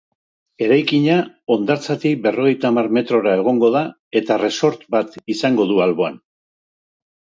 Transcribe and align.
Eraikina 0.67 1.17
hondartzatik 1.55 2.23
berrogeita 2.23 2.71
hamar 2.71 2.89
metrora 2.99 3.35
egongo 3.41 3.69
da 3.77 3.83
eta 4.23 4.41
resort 4.45 4.89
bat 4.97 5.17
izango 5.35 5.69
du 5.75 5.79
alboan. 5.87 6.19